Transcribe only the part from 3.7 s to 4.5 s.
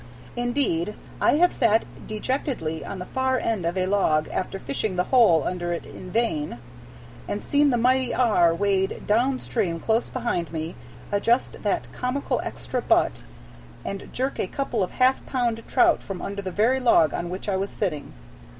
a log,